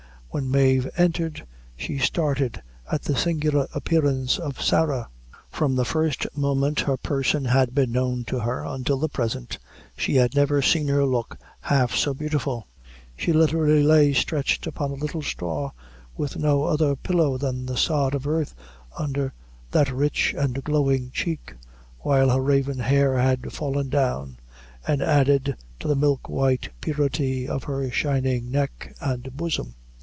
[0.33, 1.45] When Mave entered,
[1.75, 5.09] she started at the singular appearance of Sarah.
[5.49, 9.59] From the first moment her person had been known to her until the present,
[9.97, 12.65] she had never seen her look half so beautiful.
[13.17, 15.71] She literally lay stretched upon a little straw,
[16.15, 18.55] with no other pillow than a sod of earth
[18.97, 19.33] under
[19.71, 21.55] that rich and glowing cheek,
[21.99, 24.37] while her raven hair had fallen down,
[24.87, 29.75] and added to the milk white purity of her shining neck and bosom.